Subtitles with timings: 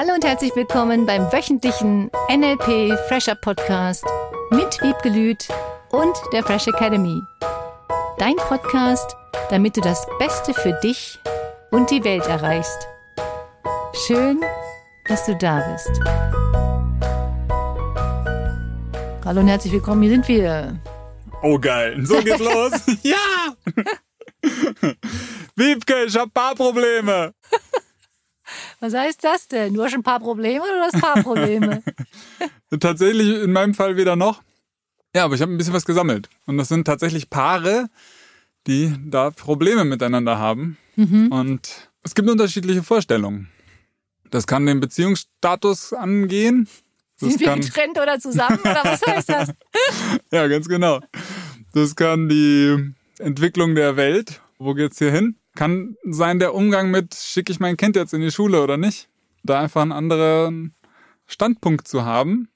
[0.00, 4.04] Hallo und herzlich willkommen beim wöchentlichen NLP Fresher Podcast
[4.52, 5.48] mit Wiebke Lüth
[5.90, 7.20] und der Fresh Academy.
[8.16, 9.16] Dein Podcast,
[9.50, 11.18] damit du das Beste für dich
[11.72, 12.86] und die Welt erreichst.
[14.06, 14.40] Schön,
[15.08, 15.90] dass du da bist.
[19.24, 20.80] Hallo und herzlich willkommen, hier sind wir.
[21.42, 22.72] Oh geil, so geht's los.
[23.02, 23.16] ja!
[25.56, 27.34] Wiebke, ich hab paar Probleme.
[28.80, 29.74] Was heißt das denn?
[29.74, 31.82] Du hast ein paar Probleme oder du hast paar Probleme?
[32.80, 34.42] tatsächlich in meinem Fall weder noch.
[35.14, 36.28] Ja, aber ich habe ein bisschen was gesammelt.
[36.46, 37.88] Und das sind tatsächlich Paare,
[38.66, 40.76] die da Probleme miteinander haben.
[40.96, 41.32] Mhm.
[41.32, 43.48] Und es gibt unterschiedliche Vorstellungen.
[44.30, 46.68] Das kann den Beziehungsstatus angehen.
[47.18, 49.50] Das Sind wir getrennt oder zusammen oder was heißt das?
[50.30, 51.00] ja, ganz genau.
[51.72, 55.36] Das kann die Entwicklung der Welt, wo geht's hier hin?
[55.58, 59.08] Kann sein der Umgang mit, schicke ich mein Kind jetzt in die Schule oder nicht?
[59.42, 60.76] Da einfach einen anderen
[61.26, 62.48] Standpunkt zu haben.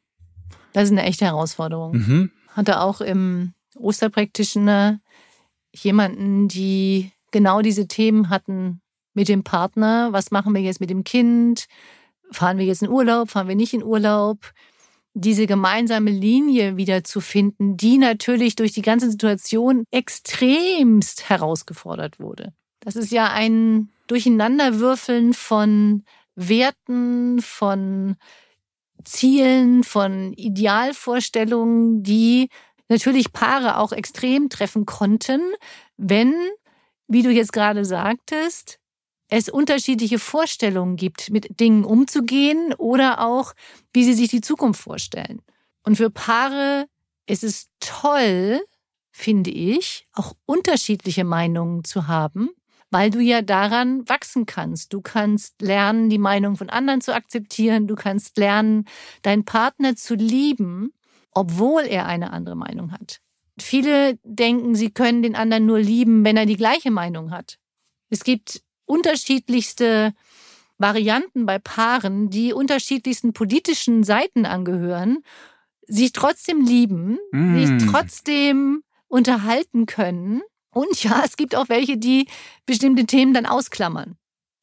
[0.73, 1.97] Das ist eine echte Herausforderung.
[1.97, 2.31] Mhm.
[2.51, 5.01] Hatte auch im Osterpraktischen
[5.75, 8.81] jemanden, die genau diese Themen hatten
[9.15, 10.13] mit dem Partner.
[10.13, 11.67] Was machen wir jetzt mit dem Kind?
[12.31, 13.31] Fahren wir jetzt in Urlaub?
[13.31, 14.53] Fahren wir nicht in Urlaub?
[15.15, 22.55] diese gemeinsame Linie wieder zu finden, die natürlich durch die ganze Situation extremst herausgefordert wurde.
[22.85, 28.17] Das ist ja ein Durcheinanderwürfeln von Werten, von
[29.05, 32.49] Zielen, von Idealvorstellungen, die
[32.89, 35.41] natürlich Paare auch extrem treffen konnten,
[35.97, 36.35] wenn,
[37.07, 38.81] wie du jetzt gerade sagtest,
[39.29, 43.55] es unterschiedliche Vorstellungen gibt, mit Dingen umzugehen oder auch,
[43.93, 45.41] wie sie sich die Zukunft vorstellen.
[45.85, 46.87] Und für Paare
[47.27, 48.61] ist es toll,
[49.13, 52.51] finde ich, auch unterschiedliche Meinungen zu haben,
[52.93, 54.93] weil du ja daran wachsen kannst.
[54.93, 57.89] Du kannst lernen, die Meinung von anderen zu akzeptieren.
[57.89, 58.85] Du kannst lernen,
[59.23, 60.93] deinen Partner zu lieben,
[61.33, 63.21] obwohl er eine andere Meinung hat.
[63.59, 67.59] Viele denken, sie können den anderen nur lieben, wenn er die gleiche Meinung hat.
[68.11, 70.13] Es gibt unterschiedlichste
[70.77, 75.23] Varianten bei Paaren, die unterschiedlichsten politischen Seiten angehören,
[75.87, 77.57] sich trotzdem lieben, mm.
[77.57, 80.43] sich trotzdem unterhalten können
[80.73, 82.27] und ja, es gibt auch welche, die
[82.67, 84.17] bestimmte Themen dann ausklammern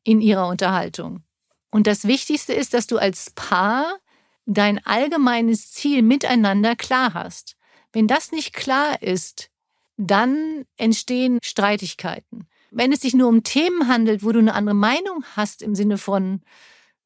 [0.04, 1.24] in ihrer Unterhaltung.
[1.72, 4.00] Und das Wichtigste ist, dass du als Paar
[4.46, 7.56] dein allgemeines Ziel miteinander klar hast.
[7.94, 9.50] Wenn das nicht klar ist,
[9.98, 12.48] dann entstehen Streitigkeiten.
[12.72, 15.98] Wenn es sich nur um Themen handelt, wo du eine andere Meinung hast im Sinne
[15.98, 16.42] von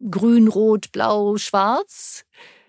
[0.09, 2.25] grün, rot, blau, schwarz,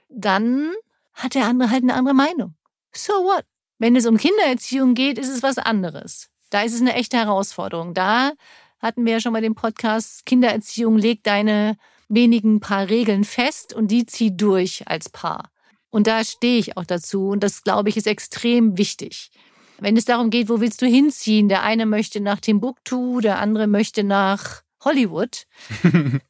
[0.08, 0.72] dann
[1.12, 2.54] hat der andere halt eine andere Meinung.
[2.92, 3.44] So what?
[3.78, 6.30] Wenn es um Kindererziehung geht, ist es was anderes.
[6.50, 7.94] Da ist es eine echte Herausforderung.
[7.94, 8.32] Da
[8.78, 11.76] hatten wir ja schon mal den Podcast Kindererziehung, leg deine
[12.08, 15.50] wenigen paar Regeln fest und die zieh durch als Paar.
[15.90, 19.30] Und da stehe ich auch dazu und das, glaube ich, ist extrem wichtig.
[19.78, 21.48] Wenn es darum geht, wo willst du hinziehen?
[21.48, 25.46] Der eine möchte nach Timbuktu, der andere möchte nach Hollywood.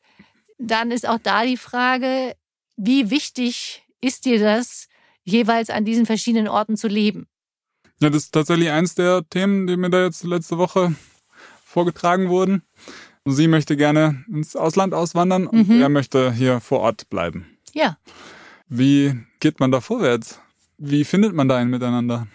[0.58, 2.36] dann ist auch da die Frage,
[2.76, 4.88] wie wichtig ist dir das,
[5.24, 7.26] jeweils an diesen verschiedenen Orten zu leben?
[8.00, 10.94] Ja, das ist tatsächlich eins der Themen, die mir da jetzt letzte Woche
[11.64, 12.62] vorgetragen wurden.
[13.24, 15.80] Sie möchte gerne ins Ausland auswandern und mhm.
[15.80, 17.46] er möchte hier vor Ort bleiben.
[17.72, 17.96] Ja.
[18.68, 20.40] Wie geht man da vorwärts?
[20.76, 22.26] Wie findet man da ein Miteinander?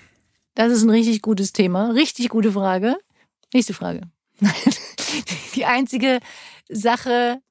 [0.56, 1.92] Das ist ein richtig gutes Thema.
[1.92, 2.98] Richtig gute Frage.
[3.54, 4.02] Nächste Frage.
[5.56, 6.20] Die einzige
[6.70, 7.42] Sache,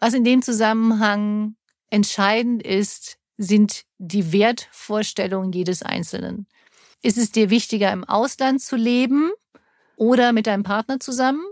[0.00, 1.56] was in dem Zusammenhang
[1.90, 6.46] entscheidend ist, sind die Wertvorstellungen jedes Einzelnen.
[7.02, 9.30] Ist es dir wichtiger, im Ausland zu leben
[9.96, 11.44] oder mit deinem Partner zusammen?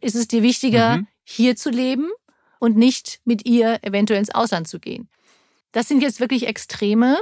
[0.00, 1.06] Ist es dir wichtiger, mhm.
[1.24, 2.10] hier zu leben
[2.58, 5.08] und nicht mit ihr eventuell ins Ausland zu gehen?
[5.72, 7.18] Das sind jetzt wirklich Extreme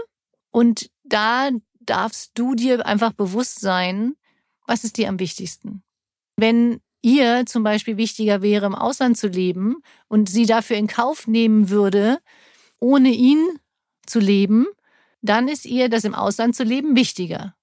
[0.51, 4.17] und da darfst du dir einfach bewusst sein,
[4.67, 5.83] was ist dir am wichtigsten.
[6.37, 11.27] Wenn ihr zum Beispiel wichtiger wäre, im Ausland zu leben und sie dafür in Kauf
[11.27, 12.19] nehmen würde,
[12.79, 13.59] ohne ihn
[14.07, 14.67] zu leben,
[15.23, 17.55] dann ist ihr das im Ausland zu leben wichtiger.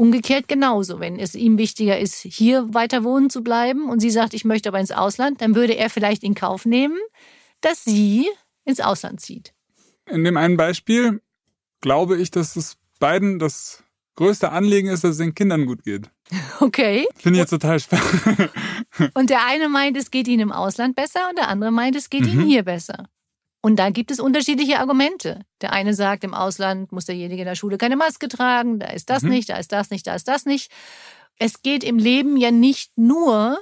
[0.00, 1.00] Umgekehrt genauso.
[1.00, 4.68] Wenn es ihm wichtiger ist, hier weiter wohnen zu bleiben und sie sagt, ich möchte
[4.68, 6.98] aber ins Ausland, dann würde er vielleicht in Kauf nehmen,
[7.62, 8.28] dass sie
[8.64, 9.54] ins Ausland zieht.
[10.08, 11.20] In dem einen Beispiel
[11.80, 13.82] glaube ich, dass es beiden das
[14.14, 16.10] größte Anliegen ist, dass es den Kindern gut geht.
[16.60, 17.06] Okay.
[17.16, 18.50] Finde ich jetzt total spannend.
[19.14, 22.10] Und der eine meint, es geht ihnen im Ausland besser und der andere meint, es
[22.10, 22.28] geht mhm.
[22.28, 23.08] ihnen hier besser.
[23.60, 25.40] Und da gibt es unterschiedliche Argumente.
[25.60, 29.10] Der eine sagt, im Ausland muss derjenige in der Schule keine Maske tragen, da ist
[29.10, 29.30] das mhm.
[29.30, 30.70] nicht, da ist das nicht, da ist das nicht.
[31.38, 33.58] Es geht im Leben ja nicht nur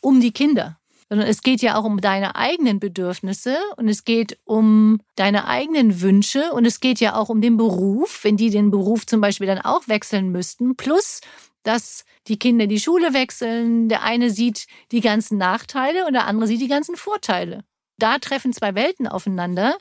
[0.00, 0.78] um die Kinder.
[1.08, 6.00] sondern es geht ja auch um deine eigenen Bedürfnisse und es geht um deine eigenen
[6.00, 9.46] Wünsche und es geht ja auch um den Beruf, wenn die den Beruf zum Beispiel
[9.46, 11.20] dann auch wechseln müssten, plus
[11.62, 16.46] dass die Kinder die Schule wechseln, der eine sieht die ganzen Nachteile und der andere
[16.46, 17.64] sieht die ganzen Vorteile.
[17.98, 19.76] Da treffen zwei Welten aufeinander.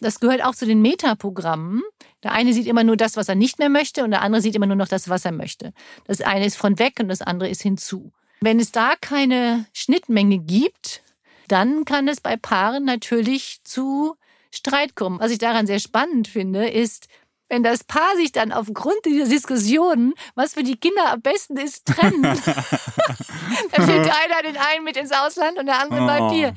[0.00, 1.82] Das gehört auch zu den Metaprogrammen.
[2.22, 4.54] Der eine sieht immer nur das, was er nicht mehr möchte, und der andere sieht
[4.54, 5.72] immer nur noch das, was er möchte.
[6.06, 8.12] Das eine ist von weg und das andere ist hinzu.
[8.40, 11.02] Wenn es da keine Schnittmenge gibt,
[11.48, 14.16] dann kann es bei Paaren natürlich zu
[14.50, 15.20] Streit kommen.
[15.20, 17.08] Was ich daran sehr spannend finde, ist,
[17.54, 21.86] wenn das Paar sich dann aufgrund dieser Diskussionen, was für die Kinder am besten ist,
[21.86, 26.04] trennen, dann schickt einer den einen mit ins Ausland und der andere oh.
[26.04, 26.54] bleibt hier.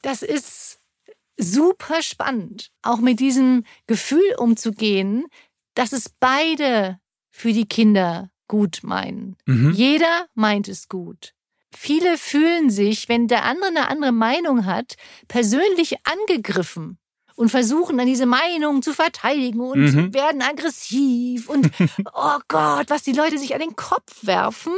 [0.00, 0.80] Das ist
[1.36, 5.26] super spannend, auch mit diesem Gefühl umzugehen,
[5.74, 6.98] dass es beide
[7.30, 9.36] für die Kinder gut meinen.
[9.44, 9.72] Mhm.
[9.72, 11.34] Jeder meint es gut.
[11.74, 14.94] Viele fühlen sich, wenn der andere eine andere Meinung hat,
[15.28, 16.98] persönlich angegriffen
[17.42, 20.14] und versuchen dann diese Meinung zu verteidigen und mhm.
[20.14, 21.72] werden aggressiv und
[22.14, 24.72] oh Gott, was die Leute sich an den Kopf werfen,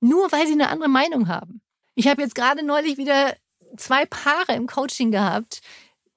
[0.00, 1.60] nur weil sie eine andere Meinung haben.
[1.94, 3.36] Ich habe jetzt gerade neulich wieder
[3.76, 5.60] zwei Paare im Coaching gehabt,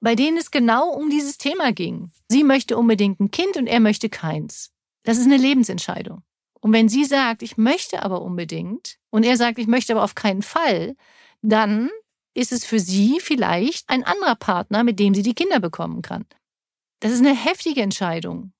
[0.00, 2.10] bei denen es genau um dieses Thema ging.
[2.28, 4.72] Sie möchte unbedingt ein Kind und er möchte keins.
[5.04, 6.24] Das ist eine Lebensentscheidung.
[6.60, 10.16] Und wenn sie sagt, ich möchte aber unbedingt und er sagt, ich möchte aber auf
[10.16, 10.96] keinen Fall,
[11.42, 11.90] dann
[12.34, 16.24] ist es für sie vielleicht ein anderer Partner, mit dem sie die Kinder bekommen kann.
[17.00, 18.52] Das ist eine heftige Entscheidung.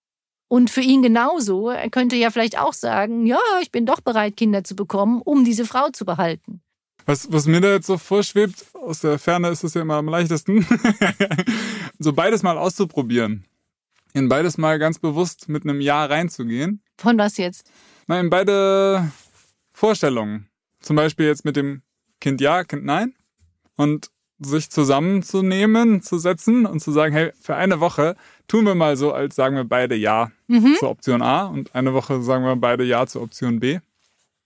[0.48, 1.70] Und für ihn genauso.
[1.70, 5.44] Er könnte ja vielleicht auch sagen, ja, ich bin doch bereit, Kinder zu bekommen, um
[5.44, 6.60] diese Frau zu behalten.
[7.06, 10.08] Was, was mir da jetzt so vorschwebt, aus der Ferne ist es ja immer am
[10.08, 10.66] leichtesten,
[11.98, 13.44] so beides mal auszuprobieren.
[14.12, 16.82] In beides mal ganz bewusst mit einem Ja reinzugehen.
[16.98, 17.70] Von was jetzt?
[18.06, 19.10] Na, in beide
[19.72, 20.48] Vorstellungen.
[20.80, 21.82] Zum Beispiel jetzt mit dem
[22.20, 23.14] Kind Ja, Kind Nein
[23.76, 28.16] und sich zusammenzunehmen, zu setzen und zu sagen, hey, für eine Woche
[28.48, 30.76] tun wir mal so, als sagen wir beide Ja mhm.
[30.78, 33.78] zur Option A und eine Woche sagen wir beide Ja zur Option B.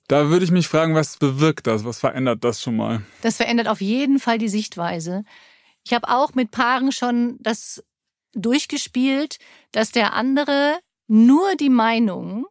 [0.09, 1.85] Da würde ich mich fragen, was bewirkt das?
[1.85, 3.03] Was verändert das schon mal?
[3.23, 5.25] Das verändert auf jeden Fall die Sichtweise.
[5.85, 7.83] Ich habe auch mit Paaren schon das
[8.33, 9.39] durchgespielt,
[9.73, 10.79] dass der andere
[11.09, 12.47] nur die Meinung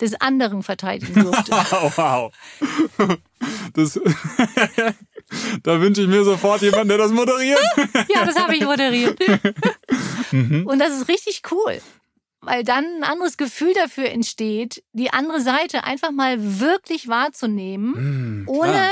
[0.00, 1.52] des anderen verteidigen durfte.
[1.52, 2.32] wow.
[3.74, 3.94] Das,
[5.62, 7.60] da wünsche ich mir sofort jemanden, der das moderiert.
[8.08, 9.18] ja, das habe ich moderiert.
[10.32, 10.66] Mhm.
[10.66, 11.80] Und das ist richtig cool,
[12.40, 18.48] weil dann ein anderes Gefühl dafür entsteht, die andere Seite einfach mal wirklich wahrzunehmen, mhm,
[18.48, 18.88] ohne,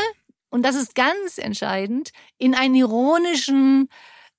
[0.51, 3.89] und das ist ganz entscheidend, in einen ironischen,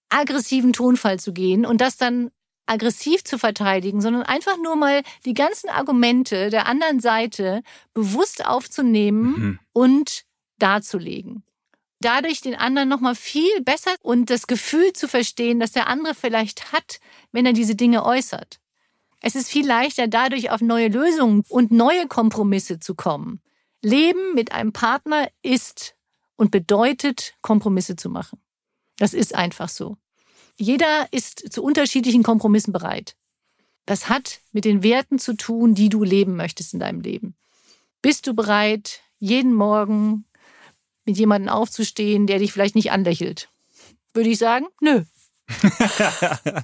[0.09, 2.31] aggressiven Tonfall zu gehen und das dann
[2.65, 7.61] aggressiv zu verteidigen, sondern einfach nur mal die ganzen Argumente der anderen Seite
[7.93, 9.59] bewusst aufzunehmen mhm.
[9.71, 10.23] und
[10.57, 11.43] darzulegen.
[12.01, 16.71] Dadurch den anderen nochmal viel besser und das Gefühl zu verstehen, dass der andere vielleicht
[16.71, 16.99] hat,
[17.31, 18.59] wenn er diese Dinge äußert.
[19.21, 23.41] Es ist viel leichter, dadurch auf neue Lösungen und neue Kompromisse zu kommen.
[23.81, 25.95] Leben mit einem Partner ist
[26.35, 28.39] und bedeutet, Kompromisse zu machen.
[28.97, 29.97] Das ist einfach so.
[30.57, 33.15] Jeder ist zu unterschiedlichen Kompromissen bereit.
[33.85, 37.35] Das hat mit den Werten zu tun, die du leben möchtest in deinem Leben.
[38.01, 40.25] Bist du bereit, jeden Morgen
[41.05, 43.49] mit jemandem aufzustehen, der dich vielleicht nicht anlächelt?
[44.13, 45.03] Würde ich sagen, nö.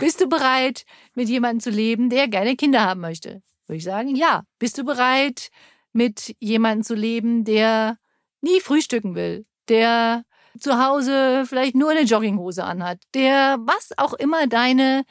[0.00, 3.42] Bist du bereit, mit jemandem zu leben, der gerne Kinder haben möchte?
[3.66, 4.44] Würde ich sagen, ja.
[4.58, 5.50] Bist du bereit,
[5.92, 7.98] mit jemandem zu leben, der
[8.40, 10.24] nie frühstücken will, der
[10.58, 15.04] zu Hause vielleicht nur eine Jogginghose anhat, der was auch immer deine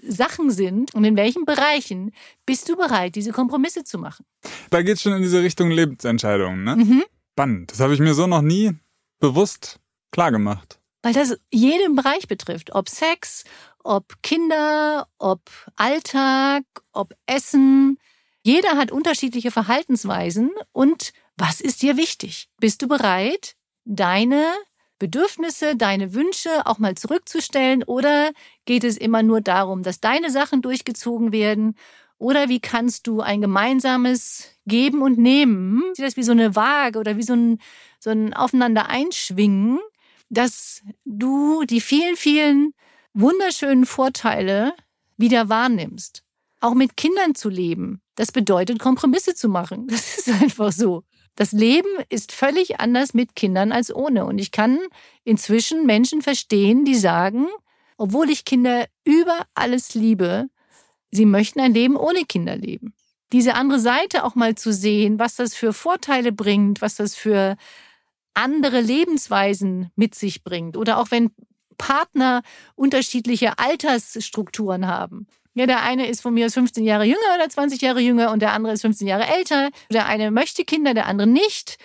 [0.00, 2.12] Sachen sind und in welchen Bereichen
[2.46, 4.24] bist du bereit, diese Kompromisse zu machen.
[4.70, 6.76] Da geht es schon in diese Richtung Lebensentscheidungen, ne?
[6.76, 7.04] Mhm.
[7.32, 7.72] Spannend.
[7.72, 8.72] Das habe ich mir so noch nie
[9.20, 9.80] bewusst
[10.10, 10.78] klar gemacht.
[11.02, 12.74] Weil das jeden Bereich betrifft.
[12.74, 13.44] Ob Sex,
[13.84, 15.40] ob Kinder, ob
[15.76, 17.98] Alltag, ob Essen.
[18.42, 20.50] Jeder hat unterschiedliche Verhaltensweisen.
[20.72, 22.48] Und was ist dir wichtig?
[22.58, 23.54] Bist du bereit,
[23.84, 24.52] deine
[24.98, 27.82] Bedürfnisse, deine Wünsche auch mal zurückzustellen?
[27.84, 28.32] Oder
[28.64, 31.76] geht es immer nur darum, dass deine Sachen durchgezogen werden?
[32.18, 36.98] Oder wie kannst du ein gemeinsames Geben und Nehmen, sieh das wie so eine Waage
[36.98, 37.60] oder wie so ein,
[38.00, 39.78] so ein Aufeinander einschwingen,
[40.28, 42.74] dass du die vielen, vielen
[43.14, 44.74] wunderschönen Vorteile
[45.16, 46.24] wieder wahrnimmst.
[46.60, 49.86] Auch mit Kindern zu leben, das bedeutet Kompromisse zu machen.
[49.90, 51.04] Das ist einfach so.
[51.38, 54.24] Das Leben ist völlig anders mit Kindern als ohne.
[54.24, 54.80] Und ich kann
[55.22, 57.46] inzwischen Menschen verstehen, die sagen,
[57.96, 60.48] obwohl ich Kinder über alles liebe,
[61.12, 62.92] sie möchten ein Leben ohne Kinder leben.
[63.30, 67.56] Diese andere Seite auch mal zu sehen, was das für Vorteile bringt, was das für
[68.34, 71.30] andere Lebensweisen mit sich bringt oder auch wenn
[71.76, 72.42] Partner
[72.74, 75.28] unterschiedliche Altersstrukturen haben.
[75.58, 78.40] Ja, der eine ist von mir aus 15 Jahre jünger oder 20 Jahre jünger und
[78.40, 79.70] der andere ist 15 Jahre älter.
[79.90, 81.78] Der eine möchte Kinder, der andere nicht.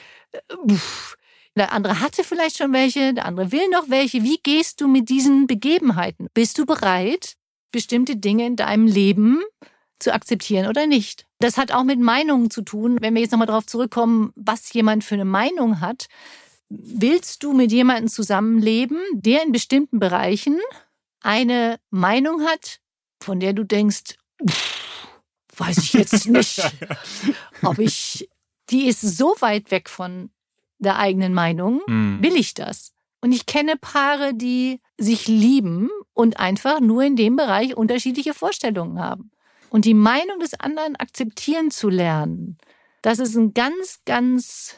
[1.55, 4.21] Der andere hatte vielleicht schon welche, der andere will noch welche.
[4.23, 6.27] Wie gehst du mit diesen Begebenheiten?
[6.35, 7.33] Bist du bereit,
[7.71, 9.41] bestimmte Dinge in deinem Leben
[9.97, 11.25] zu akzeptieren oder nicht?
[11.39, 12.97] Das hat auch mit Meinungen zu tun.
[13.01, 16.05] Wenn wir jetzt nochmal darauf zurückkommen, was jemand für eine Meinung hat,
[16.69, 20.59] willst du mit jemandem zusammenleben, der in bestimmten Bereichen
[21.21, 22.81] eine Meinung hat,
[23.23, 24.17] von der du denkst,
[25.57, 26.61] weiß ich jetzt nicht,
[27.61, 28.29] ob ich,
[28.69, 30.29] die ist so weit weg von
[30.79, 32.21] der eigenen Meinung, mhm.
[32.21, 32.93] will ich das?
[33.21, 38.99] Und ich kenne Paare, die sich lieben und einfach nur in dem Bereich unterschiedliche Vorstellungen
[38.99, 39.31] haben.
[39.69, 42.57] Und die Meinung des anderen akzeptieren zu lernen,
[43.01, 44.75] das ist ein ganz, ganz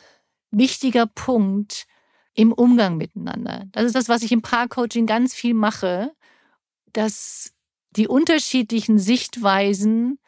[0.51, 1.87] wichtiger Punkt
[2.35, 3.65] im Umgang miteinander.
[3.71, 6.11] Das ist das, was ich im Paarcoaching ganz viel mache,
[6.93, 7.54] dass
[7.95, 10.19] die unterschiedlichen Sichtweisen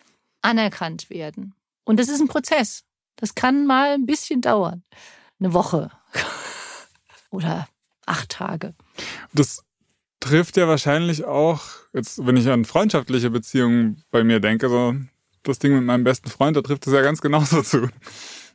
[0.41, 1.53] anerkannt werden.
[1.83, 2.83] Und das ist ein Prozess.
[3.15, 4.83] Das kann mal ein bisschen dauern.
[5.39, 5.91] Eine Woche
[7.31, 7.67] oder
[8.05, 8.74] acht Tage.
[9.33, 9.63] Das
[10.19, 11.62] trifft ja wahrscheinlich auch,
[11.93, 14.95] jetzt, wenn ich an freundschaftliche Beziehungen bei mir denke, so
[15.43, 17.89] das Ding mit meinem besten Freund, da trifft es ja ganz genauso zu.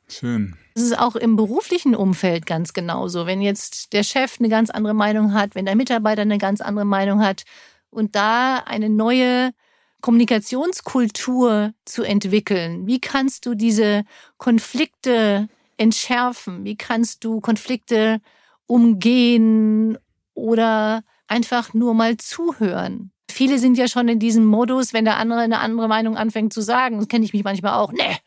[0.08, 0.56] Schön.
[0.74, 3.26] Es ist auch im beruflichen Umfeld ganz genauso.
[3.26, 6.84] Wenn jetzt der Chef eine ganz andere Meinung hat, wenn der Mitarbeiter eine ganz andere
[6.84, 7.44] Meinung hat
[7.92, 9.52] und da eine neue
[10.00, 12.86] Kommunikationskultur zu entwickeln.
[12.86, 14.04] Wie kannst du diese
[14.36, 16.64] Konflikte entschärfen?
[16.64, 18.20] Wie kannst du Konflikte
[18.66, 19.96] umgehen
[20.34, 23.12] oder einfach nur mal zuhören?
[23.30, 26.60] Viele sind ja schon in diesem Modus, wenn der andere eine andere Meinung anfängt zu
[26.60, 28.18] sagen, das kenne ich mich manchmal auch, ne.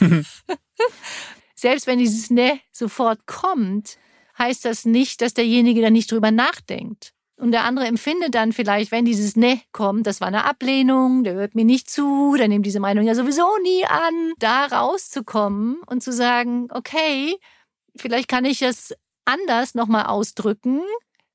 [1.54, 3.98] Selbst wenn dieses ne sofort kommt,
[4.38, 7.14] heißt das nicht, dass derjenige da nicht drüber nachdenkt.
[7.38, 11.34] Und der andere empfindet dann vielleicht, wenn dieses Ne kommt, das war eine Ablehnung, der
[11.34, 16.02] hört mir nicht zu, der nimmt diese Meinung ja sowieso nie an, da rauszukommen und
[16.02, 17.36] zu sagen, okay,
[17.96, 18.92] vielleicht kann ich es
[19.24, 20.80] anders nochmal ausdrücken,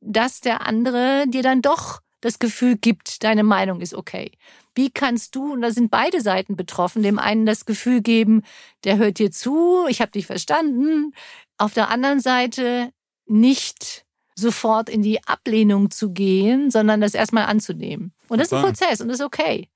[0.01, 4.31] dass der andere dir dann doch das Gefühl gibt, deine Meinung ist okay.
[4.75, 8.43] Wie kannst du, und da sind beide Seiten betroffen, dem einen das Gefühl geben,
[8.83, 11.13] der hört dir zu, ich habe dich verstanden,
[11.57, 12.91] auf der anderen Seite
[13.25, 14.02] nicht
[14.35, 18.11] sofort in die Ablehnung zu gehen, sondern das erstmal anzunehmen.
[18.27, 19.69] Und das ist ein Prozess und das ist okay.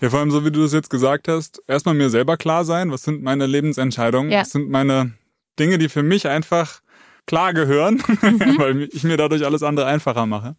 [0.00, 2.90] Ja, vor allem so wie du das jetzt gesagt hast, erstmal mir selber klar sein,
[2.90, 4.40] was sind meine Lebensentscheidungen, ja.
[4.40, 5.12] was sind meine
[5.58, 6.80] Dinge, die für mich einfach
[7.26, 8.40] klar gehören, mhm.
[8.58, 10.56] weil ich mir dadurch alles andere einfacher mache.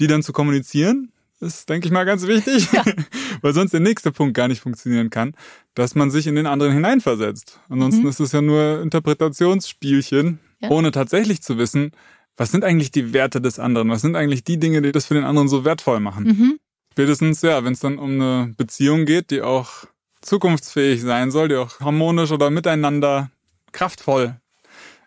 [0.00, 2.84] Die dann zu kommunizieren, ist, denke ich mal, ganz wichtig, ja.
[3.42, 5.34] weil sonst der nächste Punkt gar nicht funktionieren kann,
[5.74, 7.58] dass man sich in den anderen hineinversetzt.
[7.68, 8.08] Ansonsten mhm.
[8.08, 10.70] ist es ja nur Interpretationsspielchen, ja.
[10.70, 11.90] ohne tatsächlich zu wissen,
[12.36, 13.90] was sind eigentlich die Werte des anderen?
[13.90, 16.24] Was sind eigentlich die Dinge, die das für den anderen so wertvoll machen?
[16.24, 16.60] Mhm.
[16.92, 19.84] Spätestens, ja, wenn es dann um eine Beziehung geht, die auch
[20.20, 23.30] zukunftsfähig sein soll, die auch harmonisch oder miteinander
[23.72, 24.40] kraftvoll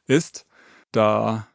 [0.08, 0.46] ist,
[0.92, 1.48] da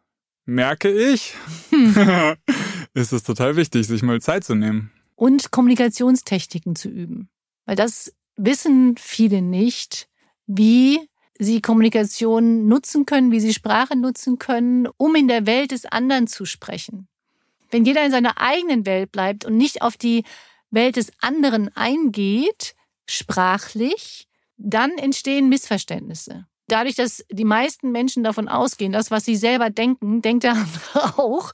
[0.44, 1.34] merke ich,
[1.70, 1.94] hm.
[2.94, 4.90] ist es total wichtig, sich mal Zeit zu nehmen.
[5.14, 7.28] Und Kommunikationstechniken zu üben.
[7.66, 10.08] Weil das wissen viele nicht,
[10.46, 10.98] wie
[11.40, 16.26] sie Kommunikation nutzen können, wie sie Sprache nutzen können, um in der Welt des anderen
[16.26, 17.08] zu sprechen.
[17.70, 20.24] Wenn jeder in seiner eigenen Welt bleibt und nicht auf die
[20.70, 22.74] Welt des anderen eingeht,
[23.08, 26.46] sprachlich, dann entstehen Missverständnisse.
[26.68, 30.52] Dadurch, dass die meisten Menschen davon ausgehen, das, was sie selber denken, denkt der
[30.94, 31.52] andere auch.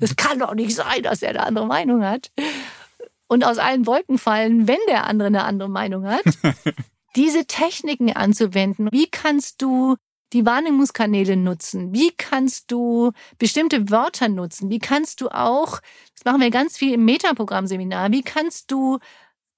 [0.00, 2.30] Das kann doch nicht sein, dass er eine andere Meinung hat.
[3.26, 6.22] Und aus allen Wolken fallen, wenn der andere eine andere Meinung hat.
[7.16, 8.88] diese Techniken anzuwenden.
[8.90, 9.96] Wie kannst du
[10.32, 11.94] die Wahrnehmungskanäle nutzen?
[11.94, 14.68] Wie kannst du bestimmte Wörter nutzen?
[14.68, 15.80] Wie kannst du auch,
[16.14, 18.98] das machen wir ganz viel im Metaprogramm-Seminar, wie kannst du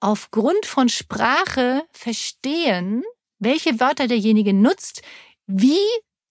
[0.00, 3.02] aufgrund von Sprache verstehen,
[3.38, 5.02] welche Wörter derjenige nutzt,
[5.46, 5.78] wie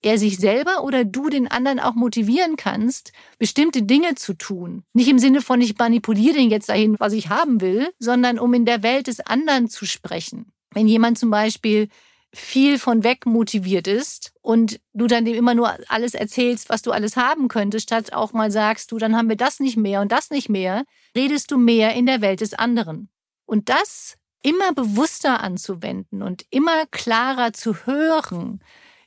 [0.04, 4.84] er sich selber oder du den anderen auch motivieren kannst, bestimmte Dinge zu tun.
[4.94, 8.54] Nicht im Sinne von, ich manipuliere den jetzt dahin, was ich haben will, sondern um
[8.54, 10.52] in der Welt des anderen zu sprechen.
[10.72, 11.90] Wenn jemand zum Beispiel
[12.34, 16.92] viel von weg motiviert ist und du dann dem immer nur alles erzählst, was du
[16.92, 20.12] alles haben könntest, statt auch mal sagst, du, dann haben wir das nicht mehr und
[20.12, 20.84] das nicht mehr,
[21.16, 23.10] redest du mehr in der Welt des anderen.
[23.46, 28.60] Und das immer bewusster anzuwenden und immer klarer zu hören,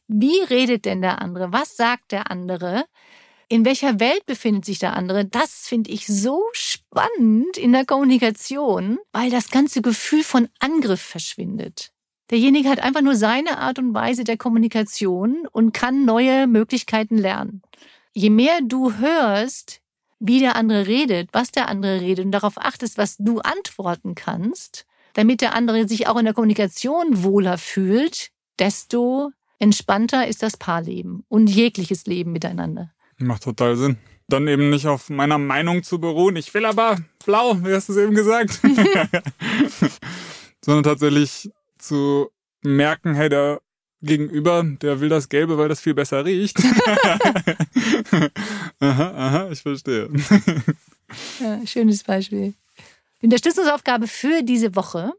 [0.08, 2.86] wie redet denn der andere, was sagt der andere,
[3.48, 8.98] in welcher Welt befindet sich der andere, das finde ich so spannend in der Kommunikation,
[9.12, 11.90] weil das ganze Gefühl von Angriff verschwindet.
[12.30, 17.62] Derjenige hat einfach nur seine Art und Weise der Kommunikation und kann neue Möglichkeiten lernen.
[18.12, 19.80] Je mehr du hörst,
[20.20, 24.84] wie der andere redet, was der andere redet und darauf achtest, was du antworten kannst,
[25.14, 31.24] damit der andere sich auch in der Kommunikation wohler fühlt, desto entspannter ist das Paarleben
[31.28, 32.92] und jegliches Leben miteinander.
[33.18, 33.96] Macht total Sinn.
[34.28, 36.36] Dann eben nicht auf meiner Meinung zu beruhen.
[36.36, 38.60] Ich will aber blau, wie hast du es eben gesagt?
[40.64, 42.30] Sondern tatsächlich zu
[42.62, 43.60] merken, hey, der
[44.00, 46.58] Gegenüber, der will das Gelbe, weil das viel besser riecht.
[48.78, 50.08] aha, aha, ich verstehe.
[51.40, 52.54] ja, schönes Beispiel.
[53.22, 55.12] Unterstützungsaufgabe für diese Woche,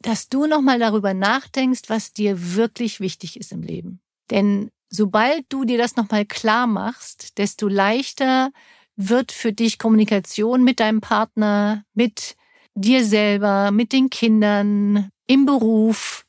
[0.00, 4.00] dass du nochmal darüber nachdenkst, was dir wirklich wichtig ist im Leben.
[4.30, 8.50] Denn sobald du dir das nochmal klar machst, desto leichter
[8.96, 12.36] wird für dich Kommunikation mit deinem Partner, mit
[12.74, 16.24] dir selber, mit den Kindern, im Beruf,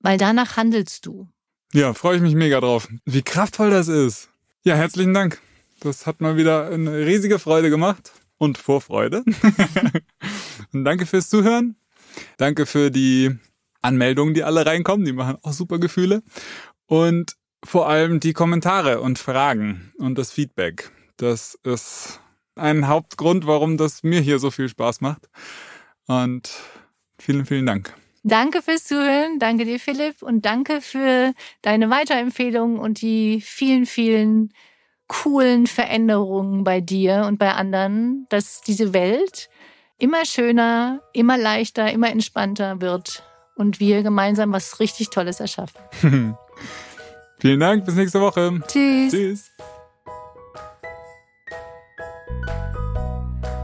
[0.00, 1.28] weil danach handelst du.
[1.72, 2.88] Ja, freue ich mich mega drauf.
[3.04, 4.28] Wie kraftvoll das ist.
[4.64, 5.40] Ja, herzlichen Dank.
[5.80, 9.24] Das hat mal wieder eine riesige Freude gemacht und Vorfreude.
[10.72, 11.76] und danke fürs Zuhören.
[12.36, 13.36] Danke für die
[13.82, 15.04] Anmeldungen, die alle reinkommen.
[15.04, 16.22] Die machen auch super Gefühle.
[16.86, 20.90] Und vor allem die Kommentare und Fragen und das Feedback.
[21.16, 22.20] Das ist
[22.56, 25.28] ein Hauptgrund, warum das mir hier so viel Spaß macht.
[26.06, 26.50] Und
[27.18, 27.94] vielen, vielen Dank.
[28.22, 34.54] Danke fürs Zuhören, danke dir, Philipp, und danke für deine Weiterempfehlungen und die vielen, vielen
[35.08, 39.50] coolen Veränderungen bei dir und bei anderen, dass diese Welt
[39.98, 43.22] immer schöner, immer leichter, immer entspannter wird
[43.56, 45.80] und wir gemeinsam was richtig Tolles erschaffen.
[47.44, 48.58] Vielen Dank, bis nächste Woche.
[48.66, 49.12] Tschüss.
[49.12, 49.52] Tschüss.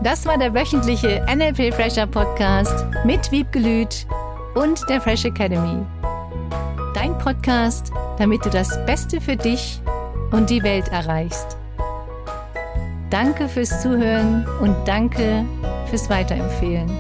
[0.03, 4.07] Das war der wöchentliche NLP Fresher Podcast mit Wiebgelüt
[4.55, 5.83] und der Fresh Academy.
[6.95, 9.81] Dein Podcast, damit du das Beste für dich
[10.31, 11.57] und die Welt erreichst.
[13.09, 15.47] Danke fürs Zuhören und danke
[15.89, 16.91] fürs Weiterempfehlen.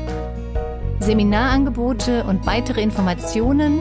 [1.01, 3.81] Seminarangebote und weitere Informationen